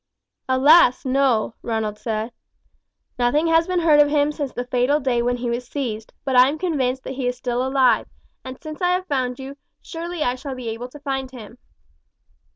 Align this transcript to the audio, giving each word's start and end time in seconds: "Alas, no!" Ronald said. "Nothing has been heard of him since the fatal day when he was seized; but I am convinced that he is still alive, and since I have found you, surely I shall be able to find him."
"Alas, 0.49 1.05
no!" 1.05 1.53
Ronald 1.61 1.99
said. 1.99 2.31
"Nothing 3.19 3.45
has 3.45 3.67
been 3.67 3.81
heard 3.81 3.99
of 3.99 4.09
him 4.09 4.31
since 4.31 4.51
the 4.51 4.65
fatal 4.65 4.99
day 4.99 5.21
when 5.21 5.37
he 5.37 5.49
was 5.51 5.67
seized; 5.67 6.11
but 6.25 6.35
I 6.35 6.49
am 6.49 6.57
convinced 6.57 7.03
that 7.03 7.13
he 7.13 7.27
is 7.27 7.37
still 7.37 7.63
alive, 7.63 8.07
and 8.43 8.59
since 8.59 8.81
I 8.81 8.93
have 8.93 9.05
found 9.05 9.37
you, 9.37 9.57
surely 9.79 10.23
I 10.23 10.33
shall 10.33 10.55
be 10.55 10.69
able 10.69 10.87
to 10.89 10.99
find 11.01 11.29
him." 11.29 11.59